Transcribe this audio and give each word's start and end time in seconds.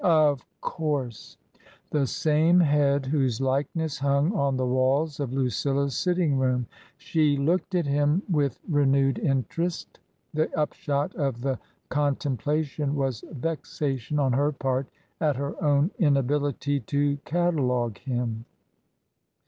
Of 0.03 0.43
course! 0.61 1.37
The 1.91 2.07
same 2.07 2.59
head 2.59 3.05
whose 3.05 3.39
likeness 3.39 3.99
hung 3.99 4.33
on 4.33 4.57
the 4.57 4.65
walls 4.65 5.19
of 5.19 5.31
Lucilla's 5.31 5.95
sitting 5.95 6.39
room. 6.39 6.65
She 6.97 7.37
looked 7.37 7.75
at 7.75 7.85
him 7.85 8.23
with 8.27 8.59
renewed 8.67 9.19
interest. 9.19 9.99
The 10.33 10.51
upshot 10.57 11.13
of 11.13 11.41
the 11.41 11.59
contempla 11.91 12.63
tion 12.63 12.95
was 12.95 13.23
vexation 13.31 14.17
on 14.17 14.33
her 14.33 14.51
part 14.51 14.87
at 15.19 15.35
her 15.35 15.53
own 15.63 15.91
inability 15.99 16.79
to 16.79 17.17
catalogue 17.17 17.99
him. 17.99 18.45